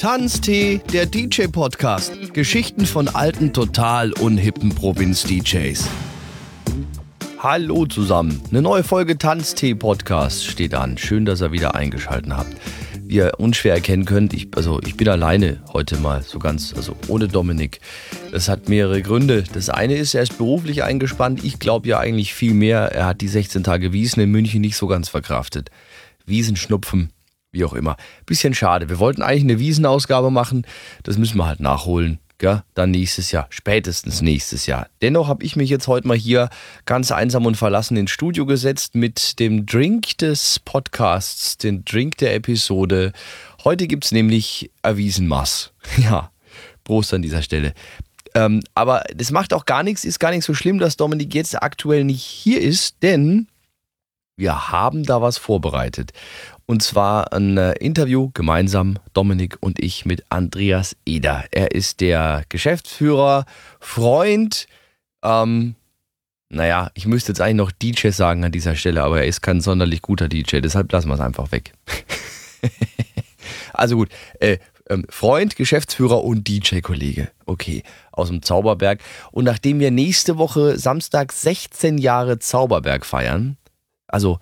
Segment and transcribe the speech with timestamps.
[0.00, 2.32] Tanztee, der DJ-Podcast.
[2.32, 5.86] Geschichten von alten, total unhippen Provinz-DJs.
[7.38, 8.40] Hallo zusammen.
[8.48, 10.96] Eine neue Folge Tanztee-Podcast steht an.
[10.96, 12.56] Schön, dass ihr wieder eingeschaltet habt.
[13.02, 16.96] Wie ihr unschwer erkennen könnt, ich, also ich bin alleine heute mal, so ganz, also
[17.08, 17.80] ohne Dominik.
[18.32, 19.44] Das hat mehrere Gründe.
[19.52, 21.44] Das eine ist, er ist beruflich eingespannt.
[21.44, 22.90] Ich glaube ja eigentlich viel mehr.
[22.92, 25.70] Er hat die 16 Tage Wiesen in München nicht so ganz verkraftet.
[26.24, 27.10] Wiesenschnupfen,
[27.52, 27.96] wie auch immer.
[28.26, 28.88] Bisschen schade.
[28.88, 30.66] Wir wollten eigentlich eine Wiesenausgabe machen.
[31.02, 32.18] Das müssen wir halt nachholen.
[32.38, 32.62] Gell?
[32.72, 34.88] Dann nächstes Jahr, spätestens nächstes Jahr.
[35.02, 36.48] Dennoch habe ich mich jetzt heute mal hier
[36.86, 42.34] ganz einsam und verlassen ins Studio gesetzt mit dem Drink des Podcasts, den Drink der
[42.34, 43.12] Episode.
[43.62, 45.72] Heute gibt es nämlich Erwiesenmaß.
[45.98, 46.30] Ja,
[46.84, 47.74] Prost an dieser Stelle.
[48.34, 51.62] Ähm, aber das macht auch gar nichts, ist gar nicht so schlimm, dass Dominik jetzt
[51.62, 53.48] aktuell nicht hier ist, denn
[54.40, 56.12] wir haben da was vorbereitet.
[56.66, 61.44] Und zwar ein äh, Interview gemeinsam, Dominik und ich, mit Andreas Eder.
[61.50, 63.44] Er ist der Geschäftsführer,
[63.78, 64.66] Freund,
[65.22, 65.74] ähm,
[66.48, 69.60] naja, ich müsste jetzt eigentlich noch DJ sagen an dieser Stelle, aber er ist kein
[69.60, 71.72] sonderlich guter DJ, deshalb lassen wir es einfach weg.
[73.72, 74.08] also gut,
[74.40, 77.30] äh, ähm, Freund, Geschäftsführer und DJ-Kollege.
[77.46, 79.00] Okay, aus dem Zauberberg.
[79.30, 83.56] Und nachdem wir nächste Woche Samstag 16 Jahre Zauberberg feiern,
[84.12, 84.38] also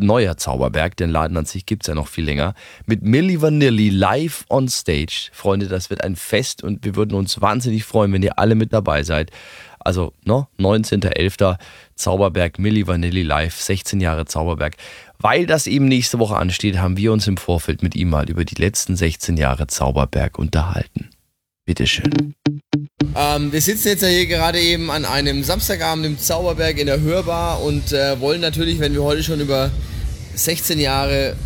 [0.00, 2.54] neuer Zauberberg, den Laden an sich gibt es ja noch viel länger,
[2.86, 5.28] mit Milli Vanilli live on stage.
[5.32, 8.72] Freunde, das wird ein Fest und wir würden uns wahnsinnig freuen, wenn ihr alle mit
[8.72, 9.30] dabei seid.
[9.78, 11.56] Also, ne, 19.11.
[11.94, 14.76] Zauberberg, Milli Vanilli live, 16 Jahre Zauberberg.
[15.18, 18.44] Weil das eben nächste Woche ansteht, haben wir uns im Vorfeld mit ihm mal über
[18.44, 21.10] die letzten 16 Jahre Zauberberg unterhalten.
[21.70, 22.34] Bitteschön.
[23.14, 27.00] Ähm, wir sitzen jetzt ja hier gerade eben an einem Samstagabend im Zauberberg in der
[27.00, 29.70] Hörbar und äh, wollen natürlich, wenn wir heute schon über
[30.34, 31.36] 16 Jahre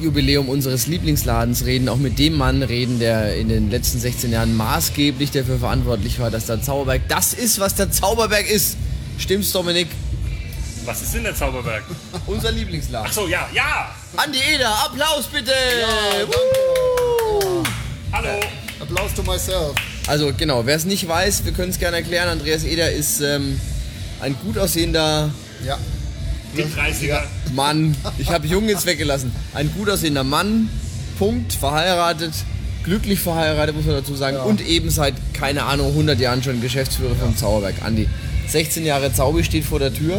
[0.00, 4.56] Jubiläum unseres Lieblingsladens reden, auch mit dem Mann reden, der in den letzten 16 Jahren
[4.56, 8.76] maßgeblich dafür verantwortlich war, dass der Zauberberg das ist, was der Zauberberg ist.
[9.18, 9.88] Stimmt's, Dominik?
[10.84, 11.82] Was ist denn der Zauberberg?
[12.28, 13.08] Unser Lieblingsladen.
[13.10, 13.90] Ach so, ja, ja!
[14.16, 15.50] Andi Eder, Applaus bitte!
[15.50, 17.05] Ja,
[18.12, 18.40] Hallo!
[18.80, 19.74] Applaus to myself.
[20.06, 22.28] Also genau, wer es nicht weiß, wir können es gerne erklären.
[22.28, 23.60] Andreas Eder ist ähm,
[24.20, 25.30] ein gut aussehender
[25.64, 25.78] Ja.
[26.56, 27.22] Die 30er.
[27.54, 27.96] Mann.
[28.18, 29.32] Ich habe Jung jetzt weggelassen.
[29.52, 30.70] Ein gut aussehender Mann,
[31.18, 32.32] Punkt, verheiratet,
[32.84, 34.36] glücklich verheiratet, muss man dazu sagen.
[34.36, 34.42] Ja.
[34.44, 37.82] Und eben seit, keine Ahnung, 100 Jahren schon Geschäftsführer vom Zauberberg.
[37.84, 38.08] Andi,
[38.48, 40.16] 16 Jahre Zaubi steht vor der Tür.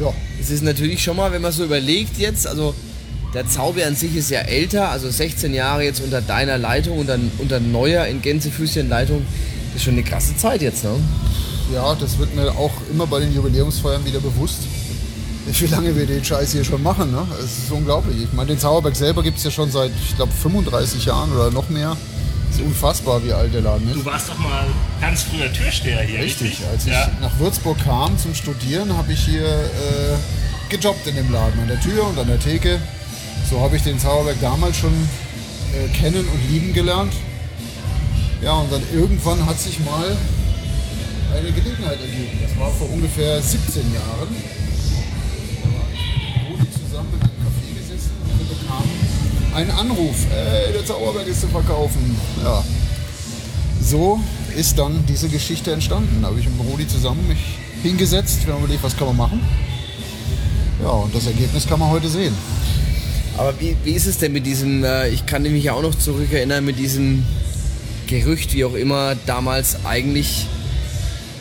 [0.00, 0.12] Ja.
[0.40, 2.74] Es ist natürlich schon mal, wenn man so überlegt jetzt, also
[3.34, 7.18] der Zauber an sich ist ja älter, also 16 Jahre jetzt unter deiner Leitung, unter,
[7.38, 9.24] unter neuer in Gänsefüßchen Leitung,
[9.68, 10.90] das ist schon eine krasse Zeit jetzt, ne?
[11.72, 14.58] Ja, das wird mir auch immer bei den Jubiläumsfeiern wieder bewusst,
[15.46, 17.10] wie lange wir den Scheiß hier schon machen.
[17.10, 17.26] Ne?
[17.38, 18.24] Es ist unglaublich.
[18.24, 21.50] Ich meine, den Zauberberg selber gibt es ja schon seit, ich glaube, 35 Jahren oder
[21.50, 21.96] noch mehr.
[22.50, 23.96] Es ist unfassbar, wie alt der Laden ist.
[23.96, 24.66] Du warst doch mal
[25.00, 26.50] ganz früher Türsteher hier, richtig?
[26.50, 27.10] Richtig, als ich ja.
[27.22, 30.16] nach Würzburg kam zum Studieren, habe ich hier äh,
[30.68, 32.78] gejobbt in dem Laden, an der Tür und an der Theke.
[33.52, 34.94] So habe ich den Zauberberg damals schon
[35.74, 37.12] äh, kennen und lieben gelernt.
[38.40, 40.16] Ja, und dann irgendwann hat sich mal
[41.36, 42.38] eine Gelegenheit ergeben.
[42.42, 44.36] Das war vor ungefähr 17 Jahren.
[45.62, 50.16] Da war ich mit Rudi zusammen in einem Café gesessen und wir einen Anruf.
[50.30, 52.16] Ey, der Zauberberg ist zu verkaufen.
[52.42, 52.64] Ja,
[53.82, 54.18] so
[54.56, 56.22] ist dann diese Geschichte entstanden.
[56.22, 59.46] Da habe ich mit Rudi zusammen mich hingesetzt, wir haben überlegt, was kann man machen.
[60.82, 62.34] Ja, und das Ergebnis kann man heute sehen.
[63.38, 65.94] Aber wie, wie ist es denn mit diesem, äh, ich kann mich ja auch noch
[65.94, 67.24] zurückerinnern, mit diesem
[68.06, 70.46] Gerücht, wie auch immer, damals eigentlich,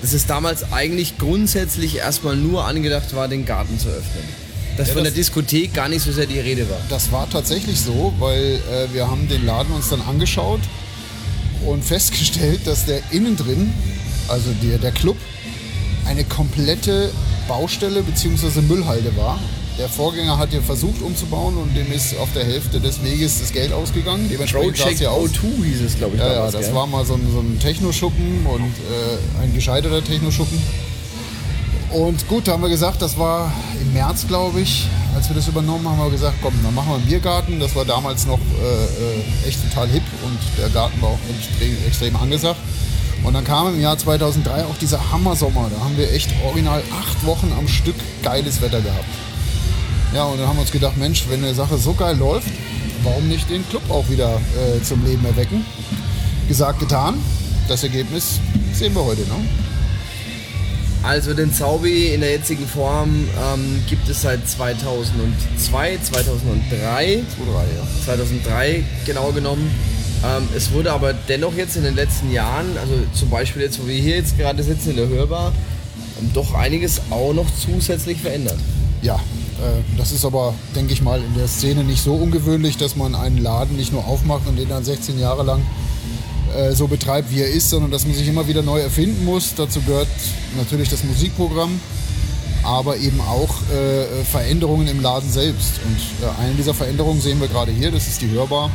[0.01, 4.23] dass es damals eigentlich grundsätzlich erstmal nur angedacht war, den Garten zu öffnen.
[4.77, 6.79] Dass Ja, von der das- Diskothek gar nicht so sehr die Rede war.
[6.89, 10.61] Das war tatsächlich so, weil äh, wir haben den Laden uns dann angeschaut
[11.65, 13.73] und festgestellt, dass der innen drin,
[14.29, 15.17] also der, der Club,
[16.07, 17.11] eine komplette
[17.51, 18.61] Baustelle bzw.
[18.61, 19.37] Müllhalde war.
[19.77, 23.51] Der Vorgänger hat hier versucht umzubauen und dem ist auf der Hälfte des Weges das
[23.51, 24.29] Geld ausgegangen.
[24.31, 25.31] Dementsprechend sah es hier aus.
[25.31, 26.75] O2 hieß es, glaube ich, Ja, ja, das gell?
[26.75, 30.57] war mal so ein, so ein Technoschuppen und äh, ein gescheiterter Technoschuppen.
[31.89, 35.49] Und gut, da haben wir gesagt, das war im März, glaube ich, als wir das
[35.49, 37.59] übernommen haben, haben wir gesagt, komm, dann machen wir einen Biergarten.
[37.59, 41.75] Das war damals noch äh, äh, echt total hip und der Garten war auch extrem,
[41.85, 42.61] extrem angesagt.
[43.23, 45.69] Und dann kam im Jahr 2003 auch dieser Hammersommer.
[45.73, 49.05] Da haben wir echt original acht Wochen am Stück geiles Wetter gehabt.
[50.13, 52.49] Ja, und dann haben wir uns gedacht, Mensch, wenn eine Sache so geil läuft,
[53.03, 55.65] warum nicht den Club auch wieder äh, zum Leben erwecken?
[56.47, 57.15] Gesagt, getan.
[57.67, 58.39] Das Ergebnis
[58.73, 59.35] sehen wir heute, ne?
[61.03, 67.23] Also den Zaubi in der jetzigen Form ähm, gibt es seit 2002, 2003.
[67.37, 68.05] 2003, ja.
[68.05, 69.71] 2003 genau genommen.
[70.23, 73.87] Ähm, es wurde aber dennoch jetzt in den letzten Jahren, also zum Beispiel jetzt, wo
[73.87, 75.51] wir hier jetzt gerade sitzen in der Hörbar,
[76.19, 78.57] ähm, doch einiges auch noch zusätzlich verändert.
[79.01, 82.95] Ja, äh, das ist aber, denke ich mal, in der Szene nicht so ungewöhnlich, dass
[82.95, 85.63] man einen Laden nicht nur aufmacht und den dann 16 Jahre lang
[86.55, 89.55] äh, so betreibt, wie er ist, sondern dass man sich immer wieder neu erfinden muss.
[89.55, 90.07] Dazu gehört
[90.55, 91.79] natürlich das Musikprogramm,
[92.61, 95.79] aber eben auch äh, Veränderungen im Laden selbst.
[95.83, 98.69] Und eine dieser Veränderungen sehen wir gerade hier, das ist die Hörbar.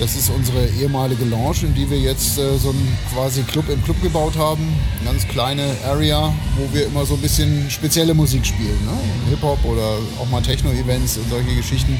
[0.00, 3.84] Das ist unsere ehemalige Lounge, in die wir jetzt äh, so einen quasi Club im
[3.84, 4.66] Club gebaut haben.
[5.00, 8.78] Eine ganz kleine Area, wo wir immer so ein bisschen spezielle Musik spielen.
[8.86, 8.98] Ne?
[9.28, 11.98] Hip-Hop oder auch mal Techno-Events und solche Geschichten.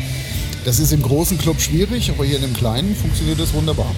[0.64, 3.94] Das ist im großen Club schwierig, aber hier in dem kleinen funktioniert das wunderbar.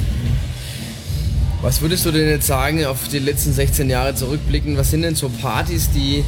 [1.60, 4.76] Was würdest du denn jetzt sagen, auf die letzten 16 Jahre zurückblicken?
[4.76, 6.25] Was sind denn so Partys, die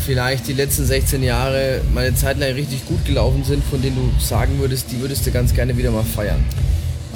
[0.00, 3.96] vielleicht die letzten 16 Jahre mal eine Zeit lang richtig gut gelaufen sind, von denen
[3.96, 6.44] du sagen würdest, die würdest du ganz gerne wieder mal feiern?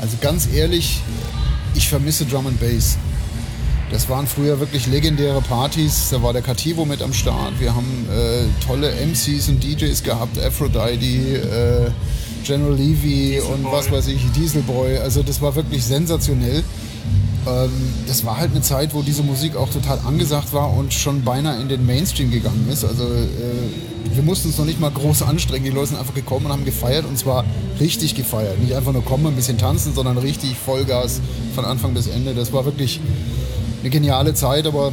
[0.00, 1.00] Also ganz ehrlich,
[1.75, 2.98] ich vermisse Drum and Bass.
[3.90, 6.08] Das waren früher wirklich legendäre Partys.
[6.10, 7.52] Da war der Kativo mit am Start.
[7.60, 10.96] Wir haben äh, tolle MCs und DJs gehabt, Aphrodite,
[11.86, 11.90] äh,
[12.44, 14.98] General Levy und was weiß ich, Dieselboy.
[14.98, 16.62] Also das war wirklich sensationell.
[17.46, 17.70] Ähm,
[18.06, 21.61] das war halt eine Zeit, wo diese Musik auch total angesagt war und schon beinahe
[21.61, 22.85] in den Mainstream gegangen ist.
[22.85, 25.64] Also äh, wir mussten uns noch nicht mal groß anstrengen.
[25.64, 27.44] Die Leute sind einfach gekommen und haben gefeiert und zwar
[27.81, 28.58] richtig gefeiert.
[28.61, 31.20] Nicht einfach nur kommen, ein bisschen tanzen, sondern richtig Vollgas
[31.55, 32.35] von Anfang bis Ende.
[32.35, 33.00] Das war wirklich
[33.81, 34.93] eine geniale Zeit, aber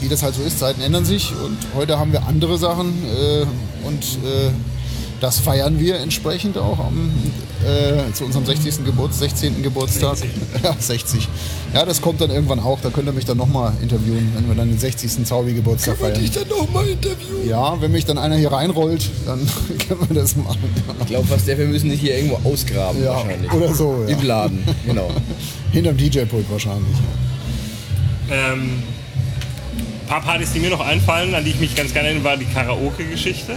[0.00, 3.44] wie das halt so ist, Zeiten ändern sich und heute haben wir andere Sachen äh,
[3.86, 4.50] und äh,
[5.20, 7.10] das feiern wir entsprechend auch am,
[7.64, 8.84] äh, zu unserem 60.
[8.84, 9.62] Geburt, 16.
[9.62, 10.16] Geburtstag.
[10.16, 10.30] 60.
[10.62, 11.28] Ja, 60.
[11.74, 12.80] Ja, das kommt dann irgendwann auch.
[12.80, 15.24] Da könnt ihr mich dann nochmal interviewen, wenn wir dann den 60.
[15.24, 16.18] Zaubi-Geburtstag feiern.
[16.20, 17.48] dich dann nochmal interviewen?
[17.48, 19.38] Ja, wenn mich dann einer hier reinrollt, dann
[19.88, 20.58] können wir das machen.
[21.00, 23.52] Ich glaube fast, wir müssen dich hier irgendwo ausgraben Ja, wahrscheinlich.
[23.52, 24.16] oder so, ja.
[24.16, 25.10] Im Laden, genau.
[25.72, 26.96] Hinterm DJ-Pult wahrscheinlich.
[28.30, 28.82] Ähm,
[30.02, 32.36] ein paar Partys, die mir noch einfallen, an die ich mich ganz gerne erinnere, war
[32.36, 33.52] die Karaoke-Geschichte.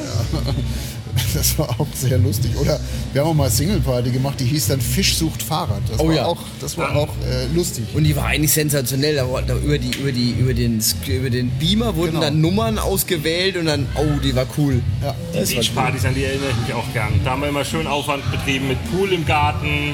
[1.34, 2.52] Das war auch sehr lustig.
[2.60, 2.80] Oder
[3.12, 5.82] wir haben auch mal Single-Party gemacht, die hieß dann Fisch sucht Fahrrad.
[5.90, 6.26] Das Oh war ja.
[6.26, 7.86] auch, das war auch äh, lustig.
[7.94, 9.16] Und die war eigentlich sensationell.
[9.16, 12.22] Da, da über, die, über, die, über, den, über den Beamer wurden Genau.
[12.22, 14.82] dann Nummern ausgewählt und dann, oh, die war cool.
[15.02, 15.16] Ja.
[15.34, 15.64] Das war cool.
[15.64, 17.20] Beachpartys, an die erinnere ich mich auch gern.
[17.24, 19.94] Da haben wir immer schön Aufwand betrieben mit Pool im Garten,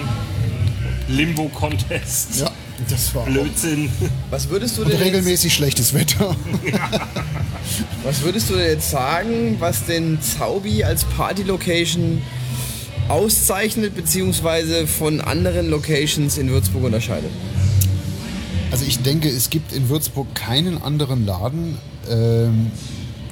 [1.08, 2.52] Limbo-Contest, Ja,
[2.90, 3.26] das war auch.
[3.28, 3.90] Blödsinn.
[4.30, 6.36] Was würdest du Und denn jetzt, regelmäßig schlechtes Wetter.
[8.04, 12.22] was würdest du denn jetzt sagen, was den Zaubi als Party-Location
[13.08, 17.32] auszeichnet, beziehungsweise von anderen Locations in Würzburg unterscheidet?
[18.72, 21.78] Also ich denke, es gibt in Würzburg keinen anderen Laden,
[22.10, 22.72] ähm,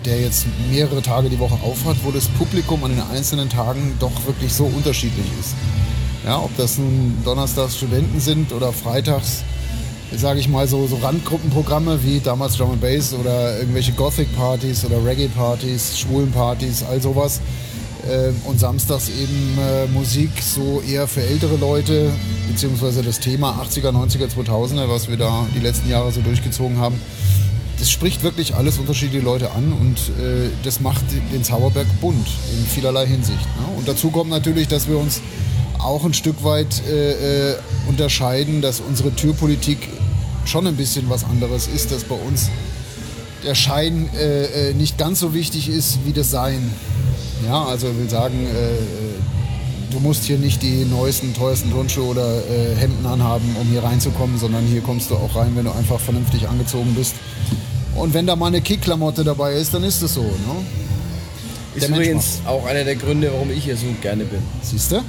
[0.05, 4.25] der jetzt mehrere Tage die Woche aufhat, wo das Publikum an den einzelnen Tagen doch
[4.25, 5.53] wirklich so unterschiedlich ist.
[6.25, 9.43] Ja, ob das nun donnerstags Studenten sind oder freitags,
[10.15, 15.03] sage ich mal, so, so Randgruppenprogramme wie damals Drum and Bass oder irgendwelche Gothic-Partys oder
[15.03, 17.41] Reggae-Partys, Schwulen-Partys, all sowas.
[18.09, 22.11] Ähm, und samstags eben äh, Musik so eher für ältere Leute,
[22.47, 27.01] beziehungsweise das Thema 80er, 90er, 2000er, was wir da die letzten Jahre so durchgezogen haben.
[27.79, 32.65] Das spricht wirklich alles unterschiedliche Leute an und äh, das macht den Zauberberg bunt in
[32.65, 33.45] vielerlei Hinsicht.
[33.59, 33.77] Ne?
[33.77, 35.21] Und dazu kommt natürlich, dass wir uns
[35.79, 37.55] auch ein Stück weit äh, äh,
[37.87, 39.89] unterscheiden, dass unsere Türpolitik
[40.47, 42.49] schon ein bisschen was anderes ist, dass bei uns
[43.43, 46.71] der Schein äh, äh, nicht ganz so wichtig ist wie das Sein.
[47.45, 48.77] Ja, also ich will sagen, äh, äh,
[49.91, 54.37] du musst hier nicht die neuesten, teuersten Turnschuhe oder äh, Hemden anhaben, um hier reinzukommen,
[54.37, 57.15] sondern hier kommst du auch rein, wenn du einfach vernünftig angezogen bist.
[57.95, 60.23] Und wenn da mal eine Kickklamotte dabei ist, dann ist es so.
[60.23, 60.29] Ne?
[61.75, 64.39] Ist übrigens auch einer der Gründe, warum ich hier so gerne bin.
[64.61, 65.01] Siehst du?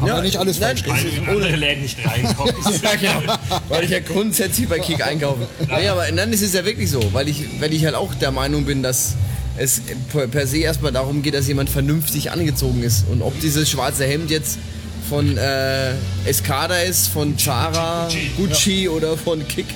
[0.00, 1.04] Haben Ja, wir nicht alles nein, falsch gemacht.
[1.04, 2.54] ist Weil andere Läden nicht reinkommst.
[2.82, 3.34] Ja, genau.
[3.68, 5.46] Weil ich ja grundsätzlich bei Kick einkaufe.
[5.68, 8.30] Naja, aber dann ist es ja wirklich so, weil ich, weil ich halt auch der
[8.30, 9.14] Meinung bin, dass
[9.56, 9.80] es
[10.12, 13.04] per se erstmal darum geht, dass jemand vernünftig angezogen ist.
[13.08, 14.58] Und ob dieses schwarze Hemd jetzt
[15.08, 15.92] von äh,
[16.24, 19.66] Escada ist, von Zara, Gucci oder von Kick,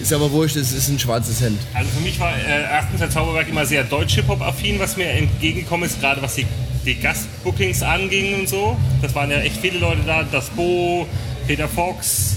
[0.00, 1.58] ist aber wurscht, es ist ein schwarzes Hemd.
[1.74, 6.00] Also für mich war äh, erstens der Zauberberg immer sehr deutsch-Hip-Hop-affin, was mir entgegengekommen ist,
[6.00, 6.46] gerade was die,
[6.86, 8.76] die Gastbookings anging und so.
[9.02, 10.22] Das waren ja echt viele Leute da.
[10.22, 11.06] Das Bo,
[11.46, 12.36] Peter Fox,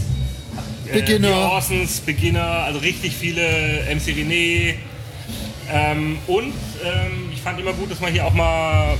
[0.87, 1.27] äh, Beginner.
[1.27, 3.41] die Orsons, Beginner, also richtig viele,
[3.93, 4.73] MC René.
[5.71, 6.53] Ähm, und
[6.83, 8.97] ähm, ich fand immer gut, dass man hier auch mal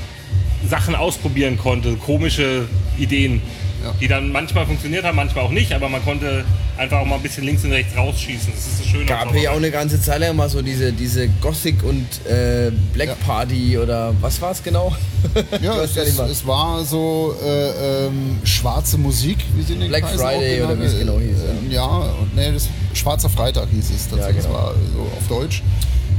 [0.68, 3.42] Sachen ausprobieren konnte, komische Ideen.
[3.84, 3.94] Ja.
[4.00, 6.44] die dann manchmal funktioniert haben, manchmal auch nicht, aber man konnte
[6.78, 8.52] einfach auch mal ein bisschen links und rechts rausschießen.
[8.54, 9.06] Das ist das Schöne.
[9.06, 12.72] Gab hier ja auch eine ganze Zeit lang mal so diese, diese Gothic und äh,
[12.94, 13.16] Black Ja.
[13.26, 14.96] Party oder was war es genau?
[15.62, 19.82] Ja, es, gar nicht es, es war so äh, ähm, schwarze Musik, wie sie in
[19.82, 23.30] den Black Kreisen Friday oder wie es genau hieß, äh, Ja, und nee, das Schwarzer
[23.30, 24.22] Freitag hieß es dazu.
[24.22, 24.38] Ja, genau.
[24.44, 25.62] Das war so auf Deutsch.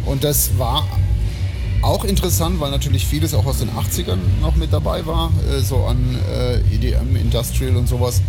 [0.06, 0.86] Und das war
[1.82, 5.84] auch interessant, weil natürlich vieles auch aus den 80ern noch mit dabei war, äh, so
[5.84, 8.22] an äh, EDM, Industrial und sowas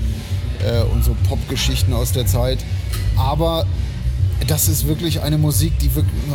[0.63, 2.59] äh, und so Popgeschichten aus der Zeit.
[3.17, 3.65] Aber
[4.47, 5.89] das ist wirklich eine Musik, die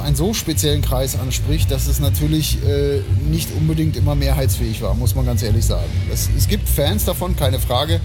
[0.04, 5.14] einen so speziellen Kreis anspricht, dass es natürlich äh, nicht unbedingt immer mehrheitsfähig war, muss
[5.14, 5.90] man ganz ehrlich sagen.
[6.12, 8.00] Es, es gibt Fans davon, keine Frage,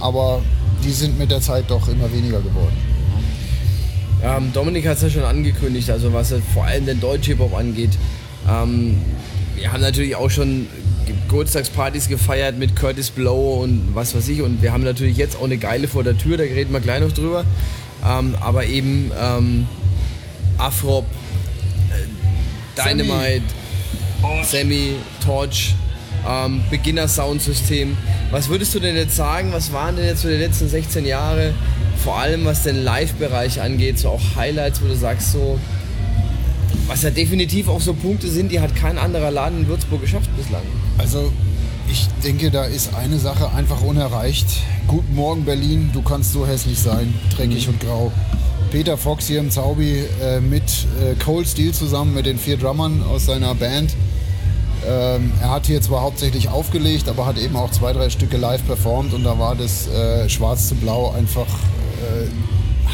[0.00, 0.42] aber
[0.84, 2.76] die sind mit der Zeit doch immer weniger geworden.
[4.22, 7.90] Ähm, Dominik hat es ja schon angekündigt, also was vor allem den deutschen Hip-Hop angeht.
[8.48, 8.98] Ähm,
[9.56, 10.66] wir haben natürlich auch schon
[11.06, 14.42] Geburtstagspartys gefeiert mit Curtis Blow und was weiß ich.
[14.42, 17.00] Und wir haben natürlich jetzt auch eine geile vor der Tür, da reden wir gleich
[17.00, 17.44] noch drüber.
[18.06, 19.66] Ähm, aber eben ähm,
[20.58, 21.06] Afrop,
[21.90, 22.88] äh.
[22.88, 23.42] Dynamite.
[24.42, 25.74] Sammy, Torch,
[26.28, 27.96] ähm, Beginner-Soundsystem.
[28.30, 31.54] Was würdest du denn jetzt sagen, was waren denn jetzt so die letzten 16 Jahre,
[32.02, 35.58] vor allem was den Live-Bereich angeht, so auch Highlights, wo du sagst so,
[36.88, 40.30] was ja definitiv auch so Punkte sind, die hat kein anderer Laden in Würzburg geschafft
[40.36, 40.62] bislang.
[40.96, 41.30] Also
[41.90, 44.46] ich denke, da ist eine Sache einfach unerreicht.
[44.86, 48.10] Guten Morgen Berlin, du kannst so hässlich sein, dreckig und grau.
[48.70, 53.02] Peter Fox hier im Zaubi äh, mit äh, Cole Steele zusammen, mit den vier Drummern
[53.02, 53.94] aus seiner Band.
[54.86, 58.64] Ähm, er hat hier zwar hauptsächlich aufgelegt, aber hat eben auch zwei, drei Stücke live
[58.66, 62.28] performt und da war das äh, Schwarz zu Blau einfach äh,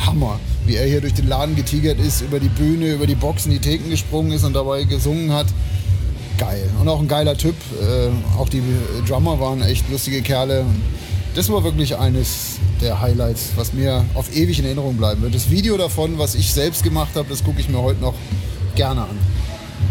[0.06, 0.40] Hammer.
[0.66, 3.58] Wie er hier durch den Laden getigert ist, über die Bühne, über die Boxen, die
[3.58, 5.46] Theken gesprungen ist und dabei gesungen hat
[6.38, 6.68] geil.
[6.80, 7.54] Und auch ein geiler Typ.
[7.80, 8.62] Äh, auch die
[9.06, 10.64] Drummer waren echt lustige Kerle.
[11.34, 15.34] Das war wirklich eines der Highlights, was mir auf ewig in Erinnerung bleiben wird.
[15.34, 18.14] Das Video davon, was ich selbst gemacht habe, das gucke ich mir heute noch
[18.76, 19.18] gerne an.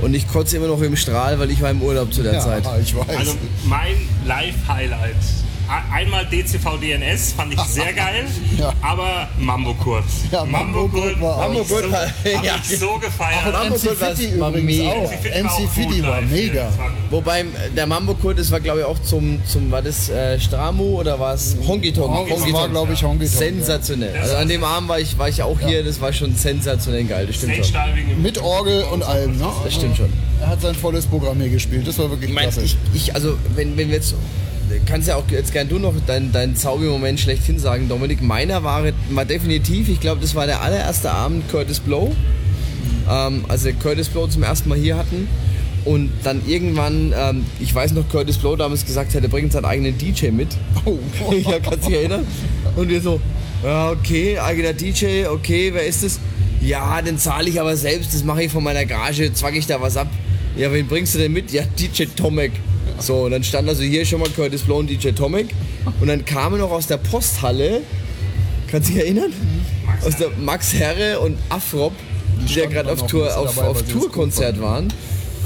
[0.01, 2.63] Und ich kotze immer noch im Strahl, weil ich war im Urlaub zu der Zeit.
[2.81, 3.17] ich weiß.
[3.17, 3.33] Also
[3.65, 3.95] mein
[4.25, 5.15] Live-Highlight.
[5.91, 8.25] Einmal DCV DNS fand ich sehr geil,
[8.57, 8.73] Ja.
[8.81, 10.03] aber Mambo Kurt.
[10.31, 12.55] Ja, Mambo Kurt war auch- Mambo Mambo Kurt so, war- hab ja.
[12.61, 13.45] ich so gefeiert.
[13.45, 14.91] und Mambo MC Kurt war- war übrigens mega.
[14.91, 15.11] auch.
[15.11, 16.69] MC Fitti war auch mega.
[17.09, 20.99] Wobei der Mambo Kurt, das war glaube ich auch zum, zum war das äh, Stramu
[20.99, 22.11] oder war es Honky Tonk?
[22.29, 24.17] Honky- das war, glaube ich, Honky Tonk, Sensationell.
[24.17, 27.27] Also an dem Abend war ich, war ich auch hier, das war schon sensationell geil,
[27.27, 28.21] das stimmt schon.
[28.21, 29.37] Mit Orgel und allem.
[29.37, 29.47] Ne?
[29.63, 30.11] Das stimmt schon.
[30.41, 31.87] Er hat sein volles Programm hier gespielt.
[31.87, 32.65] Das war wirklich Ich meine, klasse.
[32.65, 34.13] ich, ich, also wenn, wenn wir jetzt,
[34.85, 38.21] kannst ja auch jetzt gern du noch deinen dein Zaubermoment schlechthin sagen, Dominik.
[38.21, 42.15] Meiner war, war definitiv, ich glaube, das war der allererste Abend Curtis Blow,
[43.09, 45.27] ähm, als wir Curtis Blow zum ersten Mal hier hatten.
[45.85, 49.97] Und dann irgendwann, ähm, ich weiß noch, Curtis Blow damals gesagt hätte, bringt seinen eigenen
[49.97, 50.49] DJ mit.
[50.85, 50.97] Oh.
[51.31, 52.25] ja, kannst dich erinnern?
[52.75, 53.19] Und wir so,
[53.63, 56.19] ja, okay, eigener DJ, okay, wer ist das?
[56.61, 59.81] Ja, den zahle ich aber selbst, das mache ich von meiner Gage, zwack ich da
[59.81, 60.07] was ab.
[60.55, 61.51] Ja, wen bringst du denn mit?
[61.51, 62.51] Ja, DJ Tomek.
[62.99, 65.47] So, und dann stand also hier schon mal Curtis Blow und DJ Tomek.
[65.99, 67.81] Und dann kamen noch aus der Posthalle,
[68.67, 69.33] kannst du dich erinnern?
[70.05, 71.93] Aus der Max Herre und Afrop,
[72.39, 74.91] die, ja standen gerade auf, Tour, auf, dabei, auf Tourkonzert waren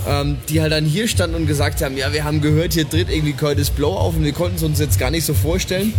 [0.08, 3.10] ähm, die halt dann hier standen und gesagt haben, ja, wir haben gehört, hier tritt
[3.10, 5.94] irgendwie Curtis Blow auf und wir konnten es uns jetzt gar nicht so vorstellen.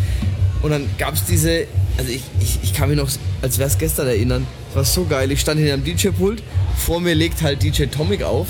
[0.62, 1.67] Und dann gab es diese,
[1.99, 3.09] also ich, ich, ich kann mich noch,
[3.43, 6.43] als wäre es gestern erinnern, es war so geil, ich stand hinter dem DJ-Pult,
[6.76, 8.49] vor mir legt halt DJ Tomic auf,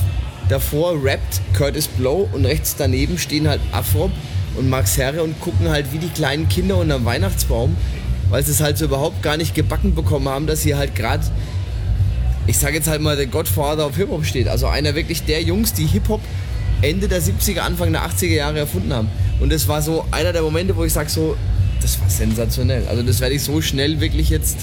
[0.48, 4.10] davor rappt Curtis Blow und rechts daneben stehen halt Afrop
[4.56, 7.76] und Max Herre und gucken halt wie die kleinen Kinder unterm Weihnachtsbaum,
[8.30, 11.24] weil sie es halt so überhaupt gar nicht gebacken bekommen haben, dass hier halt gerade
[12.48, 14.48] ich sage jetzt halt mal, der Godfather auf Hip-Hop steht.
[14.48, 16.22] Also einer wirklich der Jungs, die Hip-Hop
[16.80, 19.08] Ende der 70er, Anfang der 80er Jahre erfunden haben.
[19.40, 21.36] Und das war so einer der Momente, wo ich sage so,
[21.82, 22.86] das war sensationell.
[22.88, 24.58] Also das werde ich so schnell wirklich jetzt,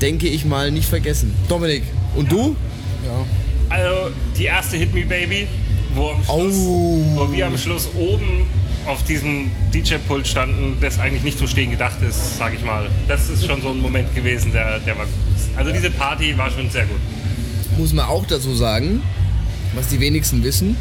[0.00, 1.34] denke ich mal, nicht vergessen.
[1.48, 1.82] Dominik,
[2.14, 2.56] und du?
[3.04, 3.26] ja.
[3.72, 5.48] Also die erste Hit Me Baby,
[5.94, 7.02] wo, am Schluss, Oh.
[7.16, 8.46] wo wir am Schluss oben
[8.86, 12.90] auf diesem DJ-Pult standen, das eigentlich nicht zum Stehen gedacht ist, sag ich mal.
[13.08, 15.14] Das ist schon so ein Moment gewesen, der, der war gut.
[15.56, 16.98] Also diese Party war schon sehr gut.
[17.78, 19.02] Muss man auch dazu sagen,
[19.74, 20.76] was die wenigsten wissen.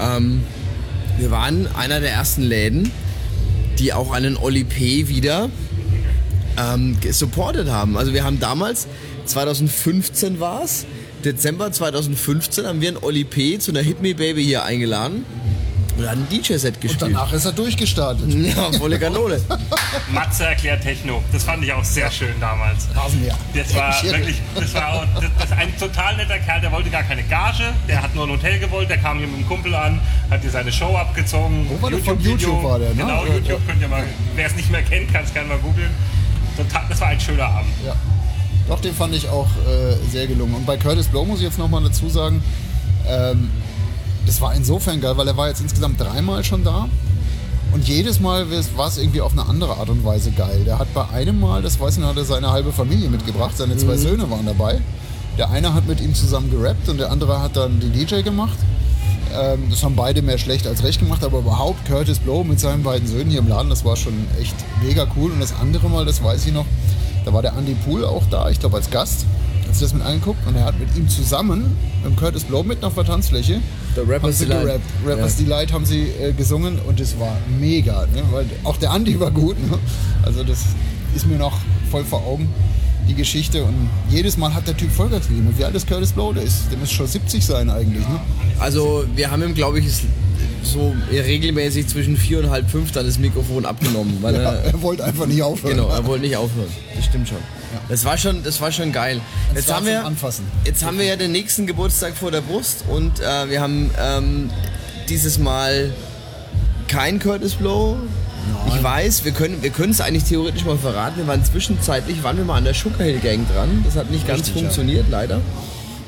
[0.00, 0.42] Ähm,
[1.18, 2.90] wir waren einer der ersten Läden,
[3.78, 5.08] die auch einen Oli P.
[5.08, 5.50] wieder
[6.58, 7.98] ähm, supported haben.
[7.98, 8.86] Also wir haben damals,
[9.26, 10.86] 2015 war es,
[11.24, 13.58] Dezember 2015 haben wir einen Oli P.
[13.58, 15.24] zu einer Hit Me Baby hier eingeladen.
[15.98, 17.02] Und hat ein DJ-Set Und gespielt.
[17.02, 18.24] danach ist er durchgestartet.
[18.56, 19.38] ja, volle Kanone.
[20.12, 21.22] Matze erklärt Techno.
[21.32, 22.88] Das fand ich auch sehr schön damals.
[22.94, 23.36] Rasenmäher.
[23.54, 26.88] Das war Ich- wirklich, das war auch, das, das ein total netter Kerl, der wollte
[26.88, 29.74] gar keine Gage, der hat nur ein Hotel gewollt, der kam hier mit einem Kumpel
[29.74, 30.00] an,
[30.30, 31.66] hat dir seine Show abgezogen.
[31.68, 31.98] Wo war der?
[31.98, 32.18] Von.
[32.20, 32.94] YouTube war der, ne?
[32.96, 34.02] Genau, YouTube könnt ihr mal,
[34.34, 35.90] wer es nicht mehr kennt, kann es gerne mal googeln.
[36.56, 37.70] Total, das war ein schöner Abend.
[37.84, 37.94] Ja.
[38.68, 40.54] Doch, den fand ich auch äh, sehr gelungen.
[40.54, 42.42] Und bei Curtis Blow muss ich jetzt nochmal dazu sagen,
[43.08, 43.50] ähm,
[44.26, 46.88] das war insofern geil, weil er war jetzt insgesamt dreimal schon da.
[47.72, 50.62] Und jedes Mal war es irgendwie auf eine andere Art und Weise geil.
[50.64, 53.56] Der hat bei einem Mal, das weiß ich noch, hat er seine halbe Familie mitgebracht.
[53.56, 54.80] Seine zwei Söhne waren dabei.
[55.38, 58.58] Der eine hat mit ihm zusammen gerappt und der andere hat dann den DJ gemacht.
[59.34, 62.82] Ähm, das haben beide mehr schlecht als recht gemacht, aber überhaupt Curtis Blow mit seinen
[62.82, 65.32] beiden Söhnen hier im Laden, das war schon echt mega cool.
[65.32, 66.66] Und das andere Mal, das weiß ich noch,
[67.24, 69.26] da war der Andy Pool auch da, ich glaube als Gast.
[69.66, 72.62] Hat sich das mit angeguckt und er hat mit ihm zusammen, mit dem Curtis Blow
[72.62, 73.60] mit auf der Tanzfläche,
[73.96, 74.64] Der Rapper's Delight.
[74.66, 74.82] gerappt.
[75.06, 75.44] Rappers Ja.
[75.44, 78.02] Delight haben sie äh, gesungen und es war mega.
[78.14, 78.22] Ne?
[78.30, 79.56] Weil auch der Andy war gut.
[79.70, 79.78] Ne?
[80.24, 80.58] Also das
[81.14, 81.56] ist mir noch
[81.90, 82.48] voll vor Augen,
[83.08, 83.64] die Geschichte.
[83.64, 85.46] Und jedes Mal hat der Typ Vollgas gegeben.
[85.46, 86.32] Und Wie alt ist Curtis Blow?
[86.34, 88.06] Der, ist, der muss schon 70 sein eigentlich.
[88.06, 88.20] Ne?
[88.58, 90.02] Also wir haben ihm, glaube ich, es-
[90.62, 94.18] so regelmäßig zwischen vier und halb fünf dann das Mikrofon abgenommen.
[94.20, 95.76] Weil Ja, er, er wollte einfach nicht aufhören.
[95.76, 96.68] genau, er wollte nicht aufhören.
[96.94, 97.38] Das stimmt schon.
[97.88, 99.20] Das war schon, das war schon geil.
[99.54, 100.44] Jetzt war haben, wir, Anfassen.
[100.64, 104.50] jetzt haben wir ja den nächsten Geburtstag vor der Brust und äh, wir haben ähm,
[105.08, 105.90] dieses Mal
[106.88, 107.96] kein Curtis Blow.
[108.68, 111.16] Ich weiß, wir können wir es eigentlich theoretisch mal verraten.
[111.18, 113.82] Wir waren zwischenzeitlich, waren wir mal an der Sugar Hill Gang dran.
[113.84, 114.60] Das hat nicht ganz Richtig, ja.
[114.62, 115.40] funktioniert, leider.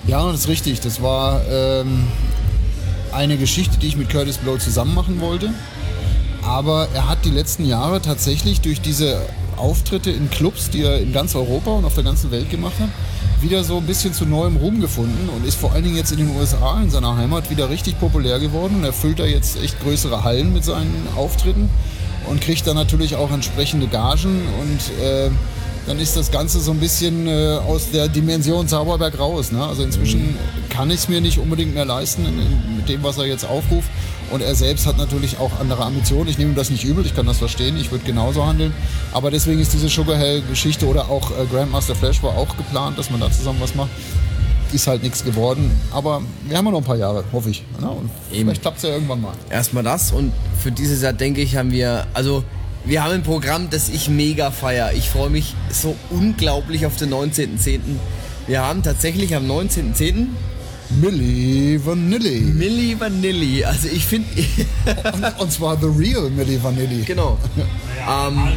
[0.06, 0.80] Ja, das ist richtig.
[0.80, 2.04] Das war ähm,
[3.14, 5.50] eine Geschichte, die ich mit Curtis Blow zusammen machen wollte.
[6.42, 9.22] Aber er hat die letzten Jahre tatsächlich durch diese
[9.56, 12.90] Auftritte in Clubs, die er in ganz Europa und auf der ganzen Welt gemacht hat,
[13.40, 16.18] wieder so ein bisschen zu neuem Ruhm gefunden und ist vor allen Dingen jetzt in
[16.18, 20.24] den USA, in seiner Heimat, wieder richtig populär geworden und erfüllt da jetzt echt größere
[20.24, 21.70] Hallen mit seinen Auftritten
[22.28, 25.30] und kriegt dann natürlich auch entsprechende Gagen und äh,
[25.86, 29.52] dann ist das Ganze so ein bisschen äh, aus der Dimension Zauberberg raus.
[29.52, 29.64] Ne?
[29.64, 30.36] Also inzwischen
[30.70, 33.44] kann ich es mir nicht unbedingt mehr leisten in, in, mit dem, was er jetzt
[33.44, 33.88] aufruft.
[34.30, 36.28] Und er selbst hat natürlich auch andere Ambitionen.
[36.28, 38.72] Ich nehme ihm das nicht übel, ich kann das verstehen, ich würde genauso handeln.
[39.12, 43.10] Aber deswegen ist diese Sugar Hell-Geschichte oder auch äh, Grandmaster Flash war auch geplant, dass
[43.10, 43.90] man da zusammen was macht.
[44.72, 45.70] Ist halt nichts geworden.
[45.92, 47.62] Aber wir haben ja noch ein paar Jahre, hoffe ich.
[47.80, 47.88] Ne?
[47.88, 48.46] Und Eben.
[48.48, 49.34] vielleicht klappt es ja irgendwann mal.
[49.50, 52.42] Erstmal das und für dieses Jahr denke ich, haben wir, also
[52.84, 54.92] wir haben ein Programm, das ich mega feier.
[54.92, 57.80] Ich freue mich so unglaublich auf den 19.10.
[58.46, 60.26] Wir haben tatsächlich am 19.10.
[61.00, 62.40] Milli Vanilli.
[62.40, 63.64] Milli Vanilli.
[63.64, 64.28] Also ich finde,
[65.12, 67.02] und, und zwar The Real Milli Vanilli.
[67.04, 67.38] genau.
[68.06, 68.52] Ähm,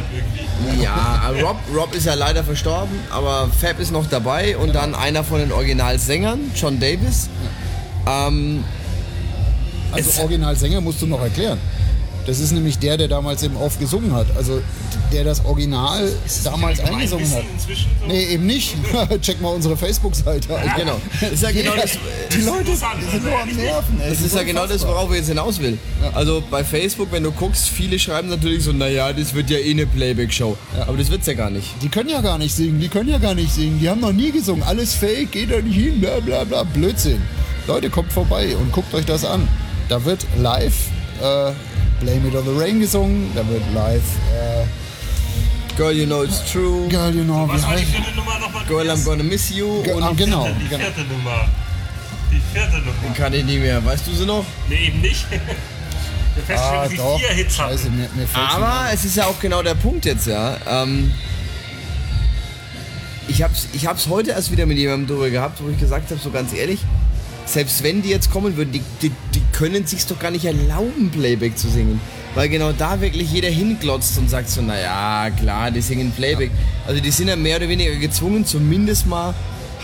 [0.78, 5.24] ja, Rob, Rob ist ja leider verstorben, aber Fab ist noch dabei und dann einer
[5.24, 7.30] von den Originalsängern, John Davis.
[8.06, 8.62] Ähm,
[9.90, 11.58] Also Originalsänger musst du noch erklären.
[12.28, 14.26] Das ist nämlich der, der damals eben oft gesungen hat.
[14.36, 14.60] Also
[15.14, 16.12] der das Original
[16.44, 17.44] damals Allgemein eingesungen wissen hat.
[17.54, 18.06] Inzwischen so.
[18.06, 18.76] Nee, eben nicht.
[19.22, 20.54] Check mal unsere Facebook-Seite.
[20.54, 20.74] Alter.
[20.76, 21.00] genau.
[21.22, 21.92] Das ist ja genau das.
[22.30, 24.00] Die Leute die sind nur am Nerven.
[24.02, 24.10] ey.
[24.10, 25.78] Das ist ja genau das, worauf ich jetzt hinaus will.
[26.12, 29.70] Also bei Facebook, wenn du guckst, viele schreiben natürlich so, naja, das wird ja eh
[29.70, 30.54] eine Playback-Show.
[30.86, 31.66] Aber das wird's ja gar nicht.
[31.80, 33.80] Die können ja gar nicht singen, die können ja gar nicht singen.
[33.80, 34.62] Die haben noch nie gesungen.
[34.64, 36.64] Alles fake, geht da nicht hin, bla bla bla.
[36.64, 37.22] Blödsinn.
[37.66, 39.48] Leute, kommt vorbei und guckt euch das an.
[39.88, 40.74] Da wird live
[41.22, 41.52] äh,
[42.00, 43.30] Blame It on the Rain gesungen.
[43.34, 44.64] Da wird live äh,
[45.76, 46.88] Girl, you know it's true.
[46.88, 48.64] Girl, you know, Was war die vierte Nummer nochmal?
[48.66, 49.82] Girl, I'm gonna miss you.
[49.82, 50.48] Ge- ah, Und genau.
[50.60, 50.84] Die genau.
[50.84, 51.48] vierte Nummer.
[52.32, 53.14] Die vierte Nummer.
[53.16, 53.84] kann ich nicht mehr.
[53.84, 54.44] Weißt du sie noch?
[54.68, 55.24] Nee, eben nicht.
[55.30, 57.18] Wir feststellen, Ah, doch.
[57.18, 60.56] vier Hits Scheiße, mir, mir Aber es ist ja auch genau der Punkt jetzt, ja.
[60.68, 61.12] Ähm,
[63.26, 66.20] ich hab's, ich hab's heute erst wieder mit jemandem drüber gehabt, wo ich gesagt habe,
[66.20, 66.80] so ganz ehrlich,
[67.48, 71.10] selbst wenn die jetzt kommen würden, die, die, die können sich's doch gar nicht erlauben,
[71.10, 72.00] Playback zu singen.
[72.34, 76.50] Weil genau da wirklich jeder hinglotzt und sagt so, naja, klar, die singen Playback.
[76.86, 79.34] Also die sind ja mehr oder weniger gezwungen, zumindest mal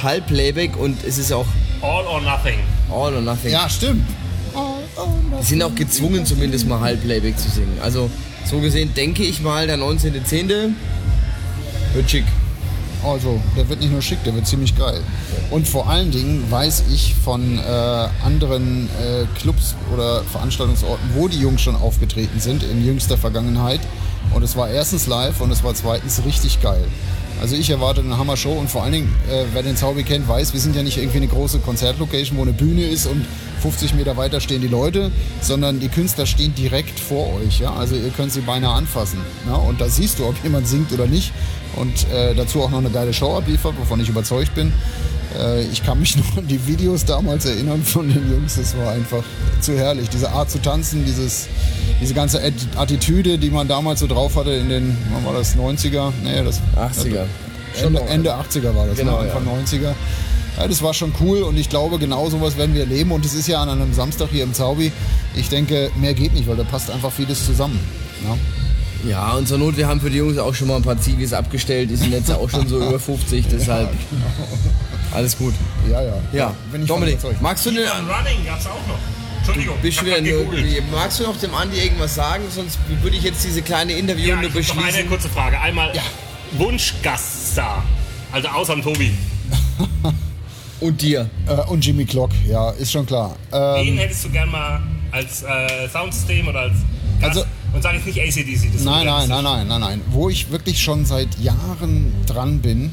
[0.03, 1.47] halb Playback und es ist auch
[1.81, 2.59] All or Nothing.
[2.91, 3.51] all or nothing.
[3.53, 4.07] Ja, stimmt.
[5.41, 7.79] Die sind auch gezwungen, zumindest mal halb Playback zu singen.
[7.83, 8.09] Also
[8.49, 10.73] so gesehen denke ich mal, der 19.10.
[11.95, 12.25] wird schick.
[13.05, 15.01] Also, der wird nicht nur schick, der wird ziemlich geil.
[15.51, 17.63] Und vor allen Dingen weiß ich von äh,
[18.25, 23.81] anderen äh, Clubs oder Veranstaltungsorten, wo die Jungs schon aufgetreten sind in jüngster Vergangenheit.
[24.35, 26.85] Und es war erstens live und es war zweitens richtig geil.
[27.41, 30.53] Also ich erwarte eine Hammer-Show und vor allen Dingen, äh, wer den Zaubi kennt, weiß,
[30.53, 33.27] wir sind ja nicht irgendwie eine große Konzertlocation, wo eine Bühne ist und
[33.61, 37.61] 50 Meter weiter stehen die Leute, sondern die Künstler stehen direkt vor euch.
[37.61, 37.73] Ja?
[37.75, 39.19] Also ihr könnt sie beinahe anfassen.
[39.47, 39.55] Ja?
[39.55, 41.33] Und da siehst du, ob jemand singt oder nicht.
[41.77, 44.73] Und äh, dazu auch noch eine geile Show abliefert, wovon ich überzeugt bin.
[45.39, 48.57] Äh, ich kann mich noch an die Videos damals erinnern von den Jungs.
[48.57, 49.23] Das war einfach
[49.61, 50.09] zu herrlich.
[50.09, 51.49] Diese Art zu tanzen, dieses,
[52.01, 52.41] diese ganze
[52.77, 56.13] Attitüde, die man damals so drauf hatte in den, wann war das, 90er?
[56.23, 57.25] Nee, das 80er.
[57.83, 59.33] Ende, Ende 80er war das, genau, ne?
[59.33, 59.65] Anfang ja.
[59.65, 59.95] 90er.
[60.57, 63.11] Ja, das war schon cool und ich glaube, genau sowas werden wir erleben.
[63.11, 64.93] Und es ist ja an einem Samstag hier im Zaubi.
[65.35, 67.81] Ich denke, mehr geht nicht, weil da passt einfach vieles zusammen.
[68.23, 68.37] Ja.
[69.09, 71.35] Ja, und zur Not, wir haben für die Jungs auch schon mal ein paar Zivis
[71.35, 73.91] abgestellt, die sind jetzt auch schon so über 50, deshalb
[75.15, 75.55] alles gut.
[75.91, 76.15] Ja, ja.
[76.33, 78.99] Ja, Bin ich Dominik, magst du, den, Running gab's auch noch.
[79.39, 80.83] Entschuldigung, bist du ich hab wieder grad gegoogelt.
[80.93, 82.45] magst du noch dem Andi irgendwas sagen?
[82.51, 85.09] Sonst würde ich jetzt diese kleine Ja, Interviewrunde ich hab noch eine beschließen.
[85.11, 85.61] kurze Frage.
[85.61, 85.93] Einmal
[86.53, 87.83] Wunschgaststar.
[88.33, 89.13] Also außer dem Tobi.
[90.81, 91.31] Und dir.
[91.47, 93.37] Äh, und Jimmy Clock, ja, ist schon klar.
[93.53, 96.73] Ähm, Wen hättest du gern mal als äh, Soundsystem oder als
[97.21, 97.37] Gast?
[97.39, 98.67] Also- und sag jetzt nicht ACDC.
[98.73, 100.01] Das ist Nein, nein, nein, nein, nein, nein.
[100.11, 102.93] Wo ich wirklich schon seit Jahren dran bin,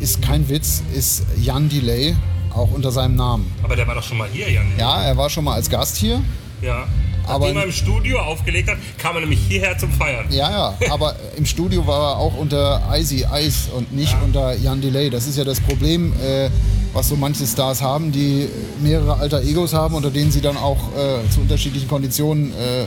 [0.00, 2.14] ist kein Witz, ist Jan Delay,
[2.54, 3.52] auch unter seinem Namen.
[3.62, 4.66] Aber der war doch schon mal hier, Jan.
[4.78, 6.20] Ja, er war schon mal als Gast hier.
[6.62, 6.86] Ja.
[7.26, 10.24] Aber- Nachdem er im Studio aufgelegt hat, kam er nämlich hierher zum Feiern.
[10.30, 14.80] Ja, ja, aber im Studio war er auch unter Icy Ice und nicht unter Jan
[14.80, 15.10] Delay.
[15.10, 16.48] Das ist ja das Problem, äh,
[16.94, 18.48] was so manche Stars haben, die
[18.82, 22.86] mehrere alter Egos haben, unter denen sie dann auch äh, zu unterschiedlichen Konditionen äh, äh,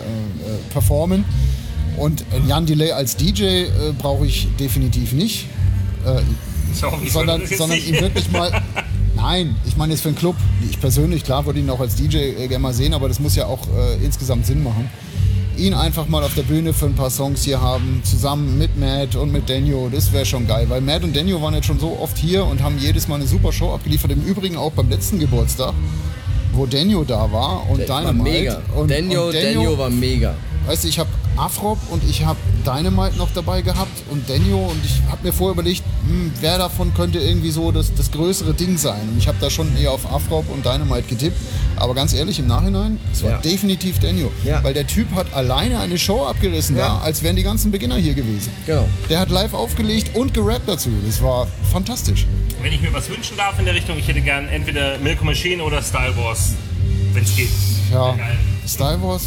[0.72, 1.24] performen.
[1.98, 5.46] Und Jan Delay als DJ äh, brauche ich definitiv nicht.
[7.10, 8.52] Sondern, sondern ihn wirklich mal.
[9.16, 10.36] Nein, ich meine jetzt für einen Club.
[10.70, 13.36] Ich persönlich, klar, würde ihn auch als DJ äh, gerne mal sehen, aber das muss
[13.36, 14.90] ja auch äh, insgesamt Sinn machen.
[15.58, 19.16] Ihn einfach mal auf der Bühne für ein paar Songs hier haben, zusammen mit Matt
[19.16, 22.00] und mit Daniel, das wäre schon geil, weil Matt und Daniel waren jetzt schon so
[22.00, 24.12] oft hier und haben jedes Mal eine super Show abgeliefert.
[24.12, 25.74] Im Übrigen auch beim letzten Geburtstag,
[26.54, 28.24] wo Daniel da war und war Dynamite.
[28.24, 28.62] mega.
[28.76, 30.34] Und, Daniel, und Daniel war mega.
[30.66, 31.10] Weißt du, ich habe
[31.42, 35.54] Afrop und ich habe Dynamite noch dabei gehabt und Daniel und ich habe mir vorher
[35.54, 39.02] überlegt, hm, wer davon könnte irgendwie so das, das größere Ding sein.
[39.12, 41.38] Und ich habe da schon eher auf Afrop und Dynamite getippt.
[41.78, 43.38] Aber ganz ehrlich, im Nachhinein, es war Ja.
[43.38, 44.30] definitiv Daniel.
[44.44, 44.64] Ja.
[44.64, 46.88] Weil der Typ hat alleine eine Show abgerissen Ja.
[46.88, 48.52] da, als wären die ganzen Beginner hier gewesen.
[48.68, 48.88] Genau.
[49.10, 50.92] Der hat live aufgelegt und gerappt dazu.
[51.08, 52.28] Das war fantastisch.
[52.62, 55.64] Wenn ich mir was wünschen darf in der Richtung, ich hätte gern entweder Milk Machine
[55.64, 56.54] oder Style Wars,
[57.14, 57.50] wenn es geht.
[57.92, 58.38] Ja, Geil.
[58.68, 59.24] Star Wars,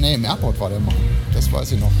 [0.00, 0.94] nee, im Airport war der Mann.
[1.32, 1.92] Das weiß ich noch.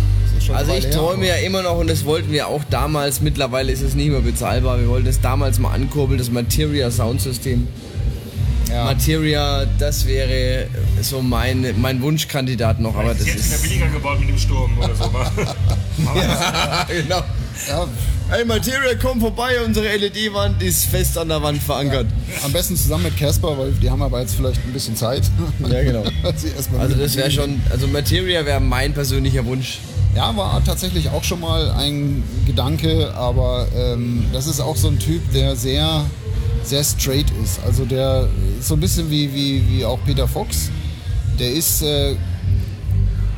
[0.54, 3.94] Also ich träume ja immer noch und das wollten wir auch damals, mittlerweile ist es
[3.94, 7.68] nicht mehr bezahlbar, wir wollten es damals mal ankurbeln, das Materia Soundsystem.
[8.68, 8.84] ja.
[8.84, 10.66] Materia, das wäre
[11.02, 13.62] so mein, mein Wunschkandidat noch, aber Das ist jetzt wieder ist...
[13.62, 15.12] billiger geworden mit dem Sturm oder so.
[15.12, 15.30] wa?
[16.88, 17.22] genau.
[17.68, 17.86] ja,
[18.30, 22.06] Hey Materia, komm vorbei, unsere LED-Wand ist fest an der Wand verankert.
[22.44, 25.24] Am besten zusammen mit Casper, weil die haben aber jetzt vielleicht ein bisschen Zeit.
[25.68, 26.04] Ja, genau.
[26.22, 29.80] Also das wäre schon, also Materia wäre mein persönlicher Wunsch.
[30.14, 35.00] Ja, war tatsächlich auch schon mal ein Gedanke, aber ähm, das ist auch so ein
[35.00, 36.06] Typ, der sehr,
[36.62, 37.58] sehr straight ist.
[37.66, 38.28] Also der
[38.60, 40.70] ist so ein bisschen wie, wie, wie auch Peter Fox.
[41.40, 42.14] Der ist äh,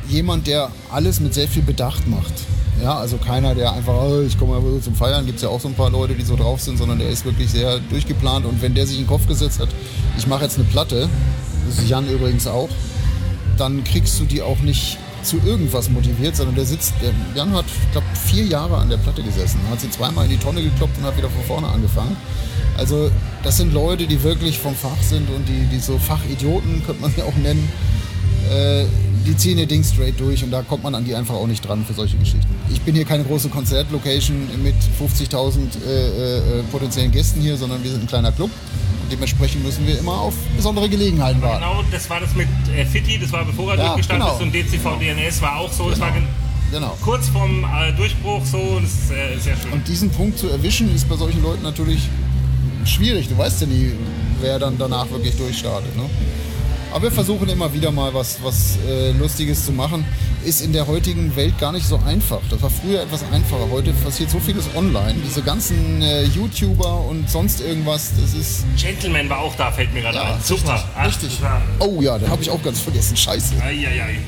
[0.07, 2.33] jemand, der alles mit sehr viel Bedacht macht.
[2.81, 5.59] Ja, also keiner, der einfach, oh, ich komme mal zum Feiern, gibt es ja auch
[5.59, 8.61] so ein paar Leute, die so drauf sind, sondern der ist wirklich sehr durchgeplant und
[8.61, 9.69] wenn der sich in den Kopf gesetzt hat,
[10.17, 11.07] ich mache jetzt eine Platte,
[11.67, 12.69] das ist Jan übrigens auch,
[13.57, 17.65] dann kriegst du die auch nicht zu irgendwas motiviert, sondern der sitzt, der Jan hat,
[17.65, 20.97] ich glaube, vier Jahre an der Platte gesessen, hat sie zweimal in die Tonne gekloppt
[20.97, 22.17] und hat wieder von vorne angefangen.
[22.77, 23.11] Also
[23.43, 27.11] das sind Leute, die wirklich vom Fach sind und die, die so Fachidioten, könnte man
[27.11, 27.69] sie auch nennen,
[28.51, 28.85] äh,
[29.25, 31.65] die ziehen ihr Ding straight durch und da kommt man an die einfach auch nicht
[31.65, 32.47] dran für solche Geschichten.
[32.73, 35.57] Ich bin hier keine große Konzertlocation mit 50.000
[35.87, 38.49] äh, äh, potenziellen Gästen hier, sondern wir sind ein kleiner Club
[39.03, 41.61] und dementsprechend müssen wir immer auf besondere Gelegenheiten warten.
[41.63, 44.35] genau, das war das mit äh, Fitti, das war bevor er Ja, durchgestartet genau.
[44.35, 45.89] ist und DCV DNS war auch so.
[45.89, 46.27] Das war gen-
[46.71, 46.97] Genau.
[47.03, 49.71] kurz vorm äh, Durchbruch so und das ist äh, sehr schön.
[49.73, 52.09] Und diesen Punkt zu erwischen, ist bei solchen Leuten natürlich
[52.85, 53.29] schwierig.
[53.29, 53.91] Du weißt ja nie,
[54.41, 55.95] wer dann danach wirklich durchstartet.
[55.95, 56.09] Ne?
[56.93, 60.05] Aber wir versuchen immer wieder mal was, was äh, Lustiges zu machen.
[60.45, 62.39] Ist in der heutigen Welt gar nicht so einfach.
[62.51, 63.67] Das war früher etwas einfacher.
[63.71, 65.15] Heute passiert so vieles online.
[65.25, 68.65] Diese ganzen äh, YouTuber und sonst irgendwas, das ist.
[68.77, 70.41] Gentleman war auch da, fällt mir gerade Ja, ein.
[70.43, 70.83] Super.
[71.03, 71.31] Richtig.
[71.33, 71.61] super.
[71.79, 73.17] Oh ja, den habe ich auch ganz vergessen.
[73.17, 73.55] Scheiße.
[73.59, 74.19] Eieiei.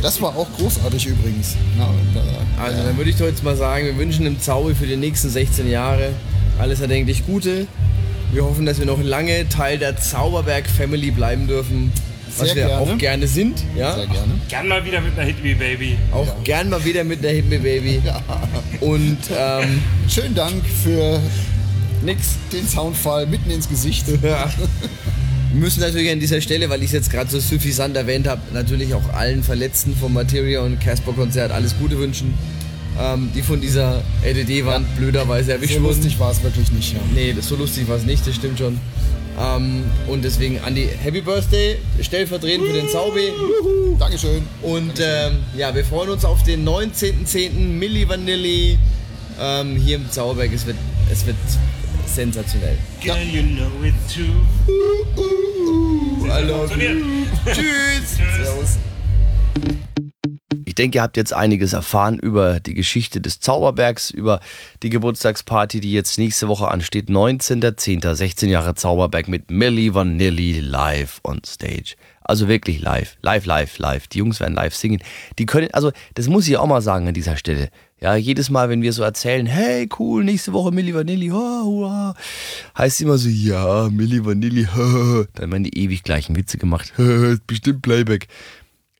[0.00, 1.56] Das war auch großartig übrigens.
[1.78, 4.86] Ja, da, Also dann würde ich doch jetzt mal sagen, wir wünschen dem Zaui für
[4.86, 6.10] die nächsten 16 Jahre
[6.58, 7.66] alles erdenklich Gute.
[8.32, 11.92] Wir hoffen, dass wir noch lange Teil der Zauberberg-Family bleiben dürfen,
[12.38, 12.92] was Sehr wir gerne.
[12.92, 13.62] auch gerne sind.
[13.76, 13.94] Ja?
[13.94, 14.40] sehr gerne.
[14.48, 15.96] Gern mal wieder mit einer Hit wie Baby.
[16.12, 18.00] Auch gern mal wieder mit einer Hit Me Baby.
[18.80, 21.20] Und ähm, Schönen Dank für
[22.02, 22.36] nix.
[22.52, 24.06] den Soundfall mitten ins Gesicht.
[24.22, 24.50] Ja.
[25.52, 28.40] Wir müssen natürlich an dieser Stelle, weil ich es jetzt gerade so suffisant erwähnt habe,
[28.52, 32.34] natürlich auch allen Verletzten vom Materia und Casper Konzert alles Gute wünschen.
[33.00, 34.96] Ähm, die von dieser LED-Wand ja.
[34.96, 35.82] blöderweise erwischt wurden.
[35.82, 37.00] So lustig war es wirklich nicht, ja.
[37.14, 38.78] Nee, so lustig war es nicht, das stimmt schon.
[39.38, 43.32] Ähm, und deswegen Andi, Happy Birthday, stellvertretend für den Zaubi.
[43.98, 44.42] Dankeschön.
[44.62, 47.50] Und ähm, ja, wir freuen uns auf den 19.10.
[47.58, 48.78] Milli Vanilli
[49.40, 50.52] ähm, hier im Zauberberg.
[50.52, 50.76] Es wird,
[51.10, 51.36] es wird
[52.06, 52.78] sensationell.
[53.02, 54.22] Girl, you know it too.
[54.68, 57.26] Uh, uh, uh, I love you.
[57.46, 58.16] Tschüss.
[58.16, 58.78] Servus.
[60.74, 64.40] Ich denke, ihr habt jetzt einiges erfahren über die Geschichte des Zauberbergs, über
[64.82, 67.08] die Geburtstagsparty, die jetzt nächste Woche ansteht.
[67.08, 68.12] 19.10.
[68.12, 71.94] 16 Jahre Zauberberg mit Milli Vanilli live on stage.
[72.22, 74.08] Also wirklich live, live, live, live.
[74.08, 75.00] Die Jungs werden live singen.
[75.38, 77.68] Die können, also das muss ich auch mal sagen an dieser Stelle.
[78.00, 82.16] Ja, jedes Mal, wenn wir so erzählen, hey, cool, nächste Woche Milli Vanilli, ha, hua,
[82.76, 86.92] heißt immer so, ja, Milli Vanilli, ha, dann werden die ewig gleichen Witze gemacht,
[87.46, 88.26] bestimmt Playback.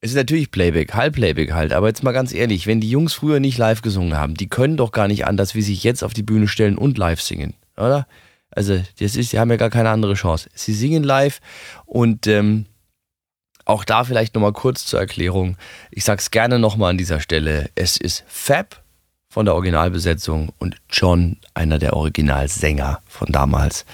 [0.04, 3.40] Es ist natürlich Playback, Halbplayback halt, aber jetzt mal ganz ehrlich, wenn die Jungs früher
[3.40, 6.22] nicht live gesungen haben, die können doch gar nicht anders, wie sich jetzt auf die
[6.22, 8.06] Bühne stellen und live singen, oder?
[8.50, 10.50] Also, das ist, die haben ja gar keine andere Chance.
[10.52, 11.40] Sie singen live
[11.86, 12.66] und ähm,
[13.64, 15.56] auch da vielleicht nochmal kurz zur Erklärung.
[15.90, 17.70] Ich sag's gerne nochmal an dieser Stelle.
[17.74, 18.82] Es ist Fab
[19.30, 23.86] von der Originalbesetzung und John, einer der Originalsänger von damals.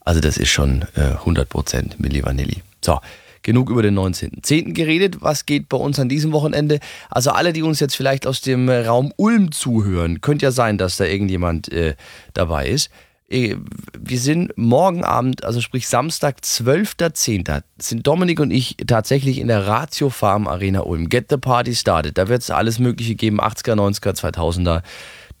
[0.00, 2.62] Also das ist schon äh, 100% Milli Vanilli.
[2.82, 3.00] So,
[3.44, 4.72] genug über den 19.10.
[4.72, 5.18] geredet.
[5.20, 6.80] Was geht bei uns an diesem Wochenende?
[7.10, 10.96] Also alle, die uns jetzt vielleicht aus dem Raum Ulm zuhören, könnte ja sein, dass
[10.96, 11.94] da irgendjemand äh,
[12.32, 12.90] dabei ist.
[13.28, 13.56] Äh,
[13.98, 19.66] wir sind morgen Abend, also sprich Samstag, 12.10., sind Dominik und ich tatsächlich in der
[19.66, 21.08] Ratio Farm Arena Ulm.
[21.08, 22.18] Get the Party started.
[22.18, 24.82] Da wird es alles Mögliche geben: 80er, 90er, 2000er.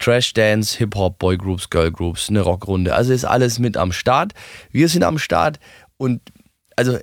[0.00, 2.94] Trash Dance, Hip-Hop, Boygroups, Girlgroups, eine Rockrunde.
[2.94, 4.32] Also ist alles mit am Start.
[4.72, 5.60] Wir sind am Start
[5.96, 6.20] und
[6.76, 6.98] also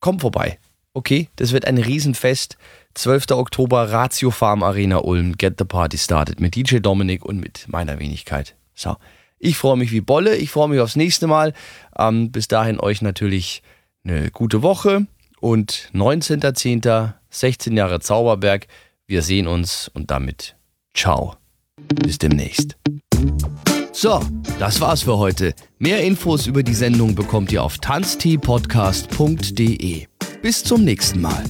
[0.00, 0.58] komm vorbei.
[0.92, 2.56] Okay, das wird ein Riesenfest.
[2.94, 3.30] 12.
[3.30, 5.36] Oktober, Ratio Farm Arena Ulm.
[5.38, 8.56] Get the Party started mit DJ Dominik und mit meiner Wenigkeit.
[8.74, 8.96] So,
[9.38, 10.36] ich freue mich wie Bolle.
[10.36, 11.54] Ich freue mich aufs nächste Mal.
[11.96, 13.62] Ähm, bis dahin euch natürlich
[14.04, 15.06] eine gute Woche
[15.40, 17.14] und 19.10.
[17.30, 18.66] 16 Jahre Zauberberg.
[19.06, 20.56] Wir sehen uns und damit
[20.94, 21.36] ciao.
[21.76, 22.76] Bis demnächst.
[23.92, 24.20] So,
[24.58, 25.54] das war's für heute.
[25.78, 30.06] Mehr Infos über die Sendung bekommt ihr auf tanzteepodcast.de.
[30.42, 31.44] Bis zum nächsten Mal.